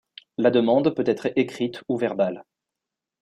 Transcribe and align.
La 0.39 0.49
demande 0.49 0.95
peut 0.95 1.03
être 1.05 1.31
écrite 1.35 1.83
ou 1.87 1.95
verbale. 1.95 2.43